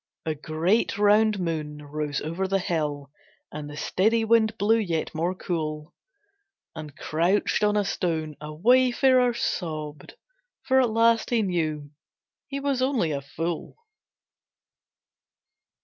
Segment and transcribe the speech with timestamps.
[0.25, 3.11] A great, round moon rose over a hill
[3.51, 5.93] And the steady wind blew yet more cool;
[6.75, 10.15] And crouched on a stone a wayfarer sobbed,
[10.63, 11.91] For at last he knew
[12.47, 13.77] he was only a fool.